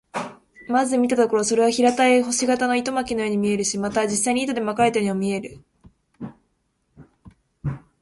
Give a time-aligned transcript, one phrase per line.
[0.67, 5.63] まず見たところ、それは平たい星形の糸巻のように見えるし、また実際に糸で巻かれているようにも見える。